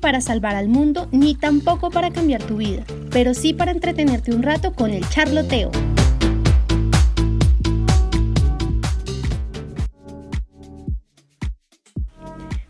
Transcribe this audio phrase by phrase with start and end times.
[0.00, 4.42] para salvar al mundo ni tampoco para cambiar tu vida, pero sí para entretenerte un
[4.42, 5.70] rato con el charloteo.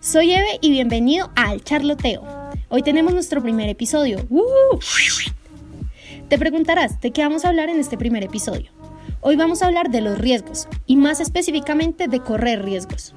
[0.00, 2.24] Soy Eve y bienvenido al charloteo.
[2.70, 4.26] Hoy tenemos nuestro primer episodio.
[6.28, 8.70] Te preguntarás, ¿de qué vamos a hablar en este primer episodio?
[9.20, 13.14] Hoy vamos a hablar de los riesgos y más específicamente de correr riesgos.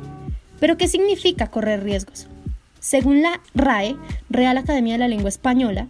[0.59, 2.27] ¿Pero qué significa correr riesgos?
[2.85, 3.95] Según la RAE,
[4.29, 5.87] Real Academia de la Lengua Española,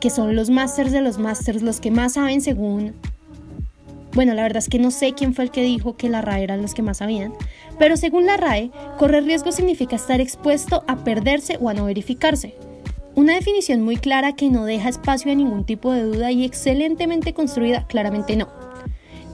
[0.00, 2.96] que son los másters de los másters, los que más saben según...
[4.14, 6.42] Bueno, la verdad es que no sé quién fue el que dijo que la RAE
[6.42, 7.34] eran los que más sabían,
[7.78, 12.56] pero según la RAE, correr riesgos significa estar expuesto a perderse o a no verificarse.
[13.14, 17.32] Una definición muy clara que no deja espacio a ningún tipo de duda y excelentemente
[17.32, 18.48] construida, claramente no.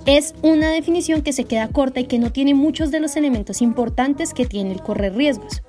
[0.05, 3.63] Es una definición que se queda corta y que no tiene muchos de los elementos
[3.63, 5.63] importantes que tiene el correr riesgos.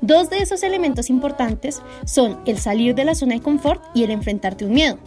[0.00, 4.10] Dos de esos elementos importantes son el salir de la zona de confort y el
[4.10, 4.98] enfrentarte a un miedo.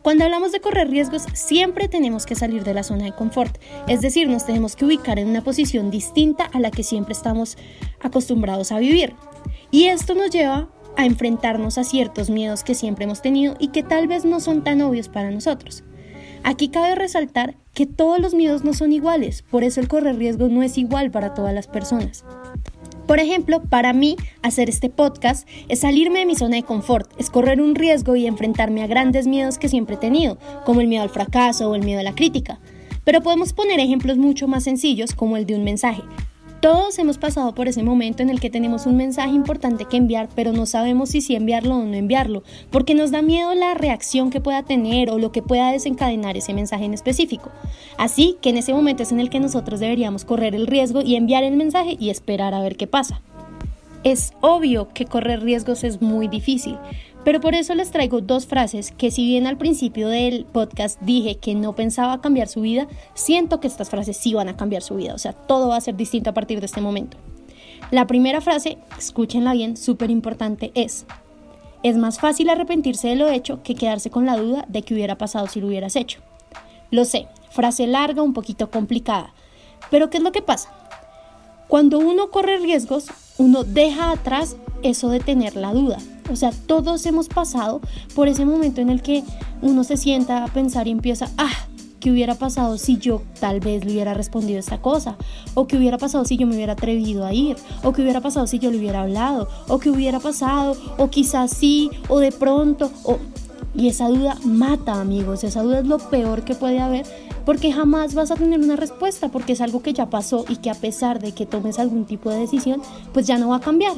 [0.00, 4.00] Cuando hablamos de correr riesgos, siempre tenemos que salir de la zona de confort, es
[4.00, 7.56] decir, nos tenemos que ubicar en una posición distinta a la que siempre estamos
[8.00, 9.14] acostumbrados a vivir.
[9.70, 13.84] Y esto nos lleva a enfrentarnos a ciertos miedos que siempre hemos tenido y que
[13.84, 15.84] tal vez no son tan obvios para nosotros.
[16.42, 20.50] Aquí cabe resaltar que todos los miedos no son iguales, por eso el correr riesgos
[20.50, 22.24] no es igual para todas las personas.
[23.06, 27.30] Por ejemplo, para mí, hacer este podcast es salirme de mi zona de confort, es
[27.30, 31.02] correr un riesgo y enfrentarme a grandes miedos que siempre he tenido, como el miedo
[31.02, 32.60] al fracaso o el miedo a la crítica.
[33.04, 36.02] Pero podemos poner ejemplos mucho más sencillos, como el de un mensaje.
[36.62, 40.28] Todos hemos pasado por ese momento en el que tenemos un mensaje importante que enviar,
[40.36, 44.30] pero no sabemos si sí enviarlo o no enviarlo, porque nos da miedo la reacción
[44.30, 47.50] que pueda tener o lo que pueda desencadenar ese mensaje en específico.
[47.98, 51.16] Así que en ese momento es en el que nosotros deberíamos correr el riesgo y
[51.16, 53.20] enviar el mensaje y esperar a ver qué pasa.
[54.04, 56.78] Es obvio que correr riesgos es muy difícil,
[57.24, 61.36] pero por eso les traigo dos frases que si bien al principio del podcast dije
[61.36, 64.96] que no pensaba cambiar su vida, siento que estas frases sí van a cambiar su
[64.96, 67.16] vida, o sea, todo va a ser distinto a partir de este momento.
[67.90, 71.06] La primera frase, escúchenla bien, súper importante, es,
[71.82, 75.18] es más fácil arrepentirse de lo hecho que quedarse con la duda de que hubiera
[75.18, 76.20] pasado si lo hubieras hecho.
[76.90, 79.32] Lo sé, frase larga, un poquito complicada,
[79.90, 80.70] pero ¿qué es lo que pasa?
[81.68, 83.06] Cuando uno corre riesgos,
[83.38, 85.98] uno deja atrás eso de tener la duda.
[86.30, 87.80] O sea, todos hemos pasado
[88.14, 89.24] por ese momento en el que
[89.60, 91.52] uno se sienta a pensar y empieza, ah,
[92.00, 95.16] ¿qué hubiera pasado si yo tal vez le hubiera respondido esta cosa?
[95.54, 97.56] ¿O qué hubiera pasado si yo me hubiera atrevido a ir?
[97.82, 99.48] ¿O qué hubiera pasado si yo le hubiera hablado?
[99.68, 100.76] ¿O qué hubiera pasado?
[100.98, 101.90] ¿O quizás sí?
[102.08, 102.90] ¿O de pronto?
[103.04, 103.18] O...
[103.74, 105.44] Y esa duda mata, amigos.
[105.44, 107.06] Esa duda es lo peor que puede haber
[107.44, 110.70] porque jamás vas a tener una respuesta porque es algo que ya pasó y que
[110.70, 112.82] a pesar de que tomes algún tipo de decisión,
[113.12, 113.94] pues ya no va a cambiar.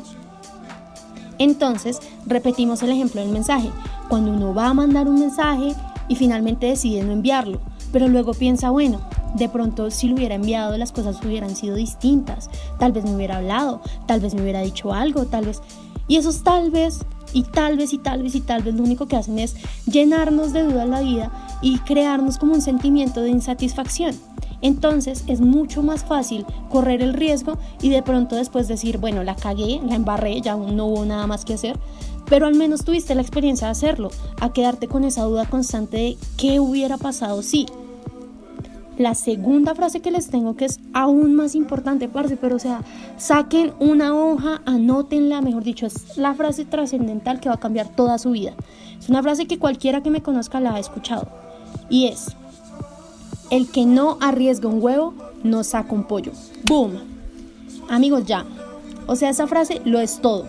[1.38, 3.70] Entonces, repetimos el ejemplo del mensaje.
[4.08, 5.74] Cuando uno va a mandar un mensaje
[6.08, 7.60] y finalmente decide no enviarlo,
[7.92, 9.00] pero luego piensa, bueno,
[9.34, 12.50] de pronto si lo hubiera enviado las cosas hubieran sido distintas.
[12.78, 15.60] Tal vez me hubiera hablado, tal vez me hubiera dicho algo, tal vez...
[16.06, 17.00] Y esos tal vez
[17.32, 19.56] y tal vez y tal vez y tal vez lo único que hacen es
[19.86, 24.14] llenarnos de duda en la vida y crearnos como un sentimiento de insatisfacción.
[24.64, 29.36] Entonces es mucho más fácil correr el riesgo y de pronto después decir, bueno, la
[29.36, 31.78] cagué, la embarré, ya no hubo nada más que hacer,
[32.30, 34.08] pero al menos tuviste la experiencia de hacerlo,
[34.40, 37.66] a quedarte con esa duda constante de qué hubiera pasado si.
[38.96, 42.80] La segunda frase que les tengo que es aún más importante, parce, pero o sea,
[43.18, 48.16] saquen una hoja, anótenla, mejor dicho, es la frase trascendental que va a cambiar toda
[48.16, 48.54] su vida.
[48.98, 51.28] Es una frase que cualquiera que me conozca la ha escuchado.
[51.90, 52.34] Y es,
[53.54, 56.32] el que no arriesga un huevo, no saca un pollo.
[56.66, 56.94] ¡Boom!
[57.88, 58.44] Amigos, ya.
[59.06, 60.48] O sea, esa frase lo es todo.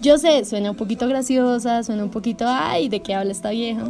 [0.00, 3.84] Yo sé, suena un poquito graciosa, suena un poquito, ay, ¿de qué habla esta vieja?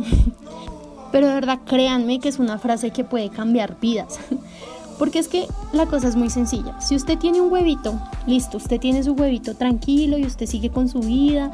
[1.12, 4.18] Pero de verdad, créanme que es una frase que puede cambiar vidas.
[4.98, 6.80] Porque es que la cosa es muy sencilla.
[6.80, 10.88] Si usted tiene un huevito, listo, usted tiene su huevito tranquilo y usted sigue con
[10.88, 11.52] su vida.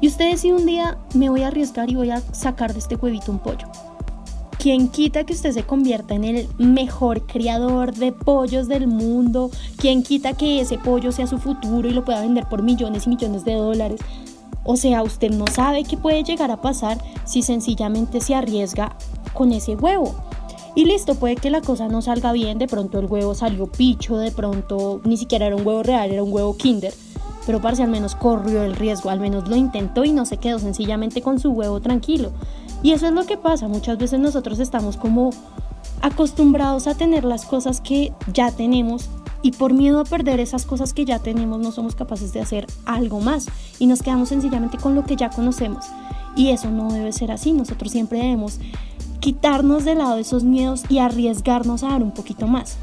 [0.00, 2.96] Y usted decide un día, me voy a arriesgar y voy a sacar de este
[2.96, 3.68] huevito un pollo.
[4.62, 9.50] ¿Quién quita que usted se convierta en el mejor criador de pollos del mundo?
[9.76, 13.08] ¿Quién quita que ese pollo sea su futuro y lo pueda vender por millones y
[13.08, 14.00] millones de dólares?
[14.62, 18.94] O sea, usted no sabe qué puede llegar a pasar si sencillamente se arriesga
[19.32, 20.14] con ese huevo.
[20.76, 24.16] Y listo, puede que la cosa no salga bien, de pronto el huevo salió picho,
[24.16, 26.94] de pronto ni siquiera era un huevo real, era un huevo kinder.
[27.46, 30.60] Pero parce al menos corrió el riesgo, al menos lo intentó y no se quedó
[30.60, 32.30] sencillamente con su huevo tranquilo.
[32.82, 35.30] Y eso es lo que pasa, muchas veces nosotros estamos como
[36.00, 39.08] acostumbrados a tener las cosas que ya tenemos
[39.44, 42.66] Y por miedo a perder esas cosas que ya tenemos, no somos capaces de hacer
[42.86, 43.46] algo más
[43.80, 45.86] y nos quedamos sencillamente con lo que ya conocemos.
[46.36, 47.52] Y eso no debe ser así.
[47.52, 48.60] Nosotros siempre debemos
[49.18, 52.76] quitarnos de lado esos miedos y arriesgarnos a dar un poquito más.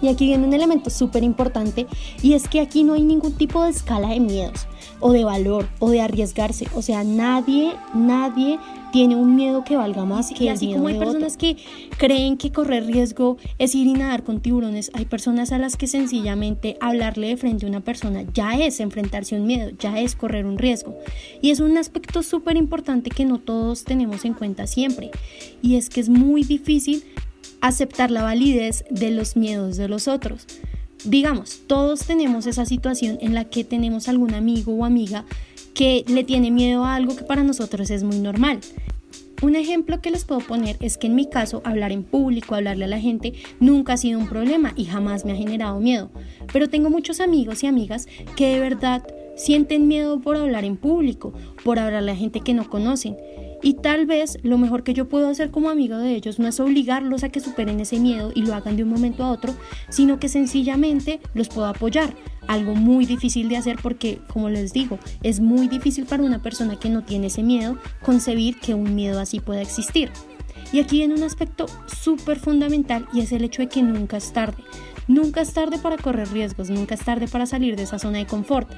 [0.00, 1.86] Y aquí viene un elemento súper importante
[2.22, 4.66] y es que aquí no hay ningún tipo de escala de miedos
[5.00, 6.68] o de valor o de arriesgarse.
[6.74, 8.58] O sea, nadie, nadie
[8.96, 11.58] tiene un miedo que valga más que y así como hay personas que
[11.98, 15.86] creen que correr riesgo es ir y nadar con tiburones, hay personas a las que
[15.86, 20.16] sencillamente hablarle de frente a una persona ya es enfrentarse a un miedo, ya es
[20.16, 20.96] correr un riesgo.
[21.42, 25.10] Y es un aspecto súper importante que no todos tenemos en cuenta siempre.
[25.60, 27.04] Y es que es muy difícil
[27.60, 30.46] aceptar la validez de los miedos de los otros.
[31.04, 35.26] Digamos, todos tenemos esa situación en la que tenemos algún amigo o amiga
[35.76, 38.60] que le tiene miedo a algo que para nosotros es muy normal.
[39.42, 42.86] Un ejemplo que les puedo poner es que en mi caso hablar en público, hablarle
[42.86, 46.10] a la gente, nunca ha sido un problema y jamás me ha generado miedo.
[46.50, 49.06] Pero tengo muchos amigos y amigas que de verdad
[49.36, 53.18] sienten miedo por hablar en público, por hablar a gente que no conocen.
[53.62, 56.60] Y tal vez lo mejor que yo puedo hacer como amigo de ellos no es
[56.60, 59.54] obligarlos a que superen ese miedo y lo hagan de un momento a otro,
[59.88, 62.14] sino que sencillamente los puedo apoyar.
[62.46, 66.78] Algo muy difícil de hacer porque, como les digo, es muy difícil para una persona
[66.78, 70.10] que no tiene ese miedo concebir que un miedo así pueda existir.
[70.72, 74.32] Y aquí viene un aspecto súper fundamental y es el hecho de que nunca es
[74.32, 74.62] tarde.
[75.08, 78.26] Nunca es tarde para correr riesgos, nunca es tarde para salir de esa zona de
[78.26, 78.68] confort.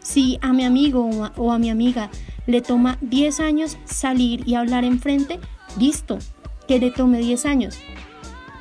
[0.00, 2.10] Si a mi amigo o a mi amiga
[2.46, 5.38] le toma 10 años salir y hablar enfrente,
[5.78, 6.18] listo,
[6.66, 7.78] que le tome 10 años,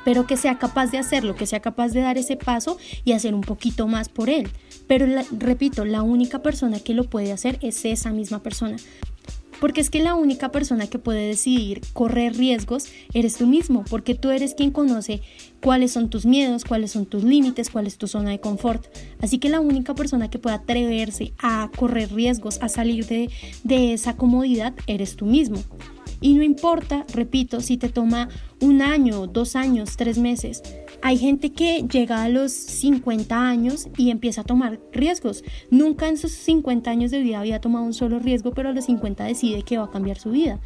[0.03, 3.33] pero que sea capaz de hacerlo, que sea capaz de dar ese paso y hacer
[3.33, 4.47] un poquito más por él.
[4.87, 8.77] Pero repito, la única persona que lo puede hacer es esa misma persona.
[9.59, 14.15] Porque es que la única persona que puede decidir correr riesgos eres tú mismo, porque
[14.15, 15.21] tú eres quien conoce
[15.61, 18.85] cuáles son tus miedos, cuáles son tus límites, cuál es tu zona de confort.
[19.21, 23.29] Así que la única persona que puede atreverse a correr riesgos, a salir de,
[23.63, 25.57] de esa comodidad, eres tú mismo.
[26.21, 28.29] Y no importa, repito, si te toma
[28.61, 30.63] un año, dos años, tres meses.
[31.05, 35.43] Hay gente que llega a los 50 años y empieza a tomar riesgos.
[35.69, 38.85] Nunca en sus 50 años de vida había tomado un solo riesgo, pero a los
[38.85, 40.59] 50 decide que va a cambiar su vida.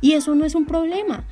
[0.00, 1.24] Y eso no es un problema.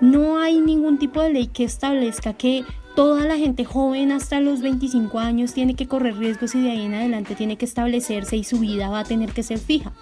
[0.00, 2.64] No hay ningún tipo de ley que establezca que
[2.96, 6.86] toda la gente joven hasta los 25 años tiene que correr riesgos y de ahí
[6.86, 9.92] en adelante tiene que establecerse y su vida va a tener que ser fija.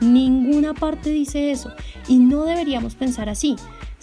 [0.00, 1.70] Ninguna parte dice eso
[2.08, 3.54] y no deberíamos pensar así.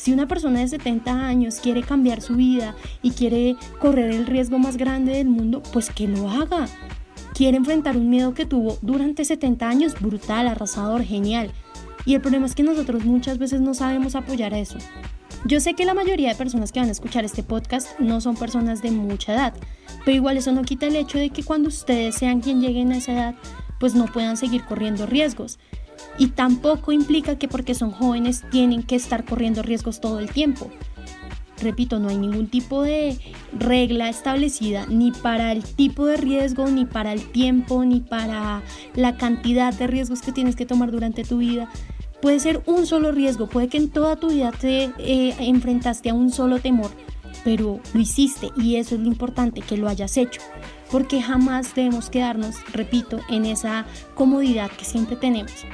[0.01, 4.57] Si una persona de 70 años quiere cambiar su vida y quiere correr el riesgo
[4.57, 6.68] más grande del mundo, pues que lo haga.
[7.36, 11.51] Quiere enfrentar un miedo que tuvo durante 70 años, brutal, arrasador, genial.
[12.03, 14.80] Y el problema es que nosotros muchas veces no sabemos apoyar eso.
[15.45, 18.36] Yo sé que la mayoría de personas que van a escuchar este podcast no son
[18.36, 19.53] personas de mucha edad,
[20.03, 22.98] pero igual eso no quita el hecho de que cuando ustedes sean quien lleguen a
[22.98, 23.36] esa edad,
[23.80, 25.59] pues no puedan seguir corriendo riesgos.
[26.18, 30.69] Y tampoco implica que porque son jóvenes tienen que estar corriendo riesgos todo el tiempo.
[31.62, 33.18] Repito, no hay ningún tipo de
[33.53, 38.63] regla establecida ni para el tipo de riesgo, ni para el tiempo, ni para
[38.95, 41.69] la cantidad de riesgos que tienes que tomar durante tu vida.
[42.21, 46.13] Puede ser un solo riesgo, puede que en toda tu vida te eh, enfrentaste a
[46.13, 46.92] un solo temor,
[47.44, 50.42] pero lo hiciste y eso es lo importante, que lo hayas hecho,
[50.92, 55.65] porque jamás debemos quedarnos, repito, en esa comodidad que siempre tenemos.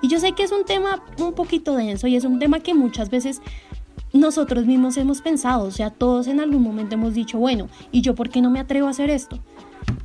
[0.00, 2.74] Y yo sé que es un tema un poquito denso y es un tema que
[2.74, 3.40] muchas veces
[4.12, 8.14] nosotros mismos hemos pensado, o sea, todos en algún momento hemos dicho, bueno, ¿y yo
[8.14, 9.38] por qué no me atrevo a hacer esto?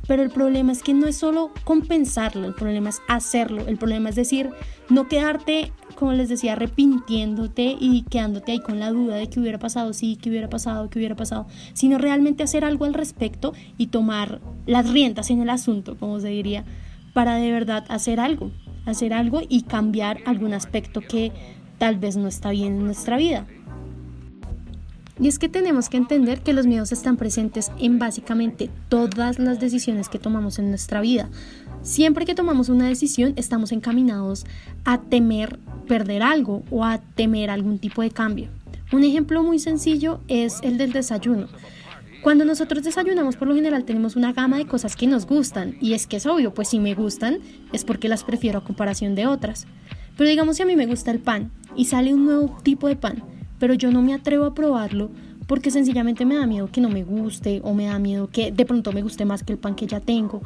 [0.06, 4.10] Pero el problema es que no es solo compensarlo, el problema es hacerlo, el problema
[4.10, 4.50] es decir,
[4.90, 9.58] no quedarte, como les decía, arrepintiéndote y quedándote ahí con la duda de que hubiera
[9.58, 13.86] pasado, sí, que hubiera pasado, que hubiera pasado, sino realmente hacer algo al respecto y
[13.86, 16.64] tomar las riendas en el asunto, como se diría,
[17.14, 18.50] para de verdad hacer algo
[18.86, 21.32] hacer algo y cambiar algún aspecto que
[21.78, 23.46] tal vez no está bien en nuestra vida.
[25.20, 29.60] Y es que tenemos que entender que los miedos están presentes en básicamente todas las
[29.60, 31.28] decisiones que tomamos en nuestra vida.
[31.82, 34.44] Siempre que tomamos una decisión estamos encaminados
[34.84, 38.48] a temer perder algo o a temer algún tipo de cambio.
[38.92, 41.46] Un ejemplo muy sencillo es el del desayuno.
[42.24, 45.92] Cuando nosotros desayunamos, por lo general tenemos una gama de cosas que nos gustan, y
[45.92, 47.40] es que es obvio, pues si me gustan,
[47.74, 49.66] es porque las prefiero a comparación de otras.
[50.16, 52.96] Pero digamos si a mí me gusta el pan y sale un nuevo tipo de
[52.96, 53.22] pan,
[53.58, 55.10] pero yo no me atrevo a probarlo
[55.46, 58.64] porque sencillamente me da miedo que no me guste o me da miedo que de
[58.64, 60.40] pronto me guste más que el pan que ya tengo.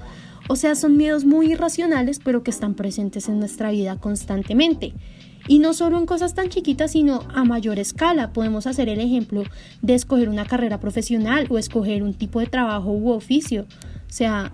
[0.49, 4.95] O sea, son miedos muy irracionales, pero que están presentes en nuestra vida constantemente.
[5.47, 8.33] Y no solo en cosas tan chiquitas, sino a mayor escala.
[8.33, 9.45] Podemos hacer el ejemplo
[9.83, 13.63] de escoger una carrera profesional o escoger un tipo de trabajo u oficio.
[13.63, 14.53] O sea,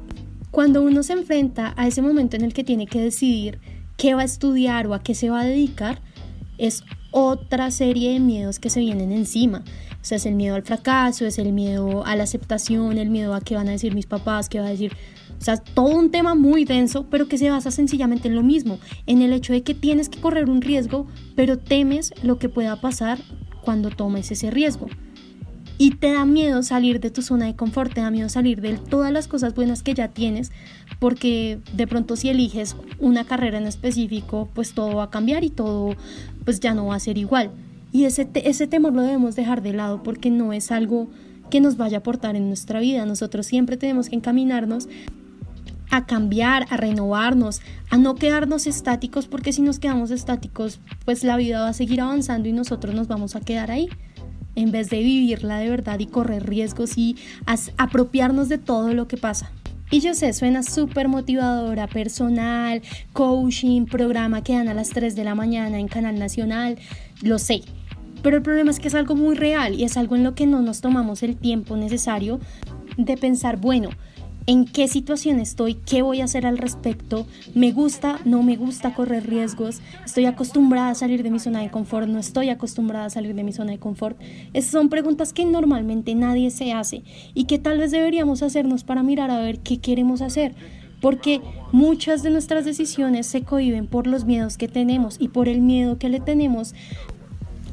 [0.50, 3.58] cuando uno se enfrenta a ese momento en el que tiene que decidir
[3.96, 6.00] qué va a estudiar o a qué se va a dedicar,
[6.58, 9.64] es otra serie de miedos que se vienen encima.
[10.04, 13.34] O sea, es el miedo al fracaso, es el miedo a la aceptación, el miedo
[13.34, 14.92] a qué van a decir mis papás, qué va a decir
[15.44, 18.78] o sea, todo un tema muy denso, pero que se basa sencillamente en lo mismo,
[19.04, 22.80] en el hecho de que tienes que correr un riesgo, pero temes lo que pueda
[22.80, 23.18] pasar
[23.62, 24.86] cuando tomes ese riesgo.
[25.76, 28.78] Y te da miedo salir de tu zona de confort, te da miedo salir de
[28.78, 30.50] todas las cosas buenas que ya tienes,
[30.98, 35.50] porque de pronto si eliges una carrera en específico, pues todo va a cambiar y
[35.50, 35.94] todo
[36.46, 37.50] pues ya no va a ser igual.
[37.92, 41.10] Y ese, ese temor lo debemos dejar de lado porque no es algo
[41.50, 43.04] que nos vaya a aportar en nuestra vida.
[43.04, 44.88] Nosotros siempre tenemos que encaminarnos
[45.96, 47.60] a cambiar, a renovarnos,
[47.90, 52.00] a no quedarnos estáticos, porque si nos quedamos estáticos, pues la vida va a seguir
[52.00, 53.88] avanzando y nosotros nos vamos a quedar ahí,
[54.56, 57.16] en vez de vivirla de verdad y correr riesgos y
[57.76, 59.50] apropiarnos de todo lo que pasa.
[59.90, 62.82] Y yo sé, suena súper motivadora, personal,
[63.12, 66.78] coaching, programa que dan a las 3 de la mañana en Canal Nacional,
[67.22, 67.62] lo sé.
[68.22, 70.46] Pero el problema es que es algo muy real y es algo en lo que
[70.46, 72.40] no nos tomamos el tiempo necesario
[72.96, 73.90] de pensar, bueno,
[74.46, 78.92] en qué situación estoy, qué voy a hacer al respecto, me gusta, no me gusta
[78.92, 83.10] correr riesgos, estoy acostumbrada a salir de mi zona de confort, no estoy acostumbrada a
[83.10, 84.20] salir de mi zona de confort.
[84.52, 89.02] Esas son preguntas que normalmente nadie se hace y que tal vez deberíamos hacernos para
[89.02, 90.54] mirar a ver qué queremos hacer.
[91.00, 95.60] Porque muchas de nuestras decisiones se cohiben por los miedos que tenemos y por el
[95.60, 96.74] miedo que le tenemos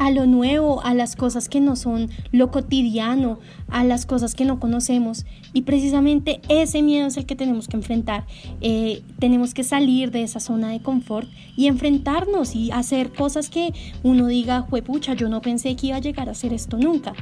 [0.01, 4.46] a lo nuevo, a las cosas que no son lo cotidiano, a las cosas que
[4.46, 5.27] no conocemos.
[5.53, 8.25] Y precisamente ese miedo es el que tenemos que enfrentar.
[8.62, 13.75] Eh, tenemos que salir de esa zona de confort y enfrentarnos y hacer cosas que
[14.01, 17.13] uno diga, pucha, yo no pensé que iba a llegar a hacer esto nunca.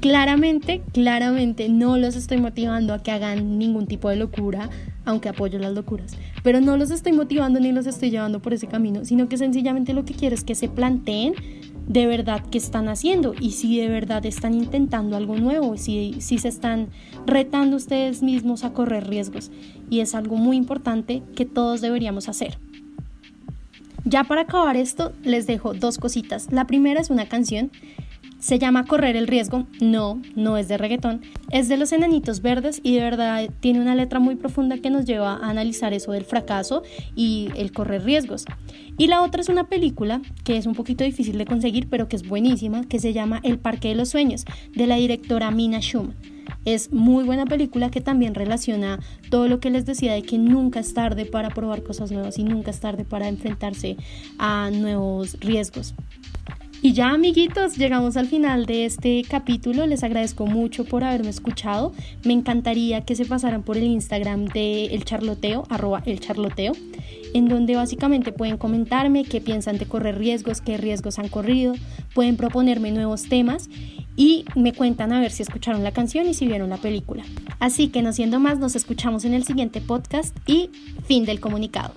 [0.00, 4.68] Claramente, claramente no los estoy motivando a que hagan ningún tipo de locura,
[5.04, 8.66] aunque apoyo las locuras, pero no los estoy motivando ni los estoy llevando por ese
[8.66, 11.34] camino, sino que sencillamente lo que quiero es que se planteen
[11.90, 16.38] de verdad qué están haciendo y si de verdad están intentando algo nuevo, si, si
[16.38, 16.86] se están
[17.26, 19.50] retando ustedes mismos a correr riesgos.
[19.90, 22.58] Y es algo muy importante que todos deberíamos hacer.
[24.04, 26.52] Ya para acabar esto, les dejo dos cositas.
[26.52, 27.72] La primera es una canción
[28.40, 29.66] se llama Correr el Riesgo.
[29.80, 31.20] No, no es de reggaetón.
[31.50, 35.04] Es de los enanitos verdes y de verdad tiene una letra muy profunda que nos
[35.04, 36.82] lleva a analizar eso del fracaso
[37.14, 38.46] y el correr riesgos.
[38.98, 42.16] Y la otra es una película que es un poquito difícil de conseguir, pero que
[42.16, 44.44] es buenísima, que se llama El Parque de los Sueños,
[44.74, 46.12] de la directora Mina Schum.
[46.64, 48.98] Es muy buena película que también relaciona
[49.30, 52.44] todo lo que les decía de que nunca es tarde para probar cosas nuevas y
[52.44, 53.96] nunca es tarde para enfrentarse
[54.38, 55.94] a nuevos riesgos.
[56.82, 59.86] Y ya amiguitos, llegamos al final de este capítulo.
[59.86, 61.92] Les agradezco mucho por haberme escuchado.
[62.24, 66.72] Me encantaría que se pasaran por el Instagram de El Charloteo, arroba El Charloteo,
[67.34, 71.74] en donde básicamente pueden comentarme qué piensan de correr riesgos, qué riesgos han corrido,
[72.14, 73.68] pueden proponerme nuevos temas
[74.16, 77.24] y me cuentan a ver si escucharon la canción y si vieron la película.
[77.58, 80.70] Así que no siendo más, nos escuchamos en el siguiente podcast y
[81.06, 81.92] fin del comunicado.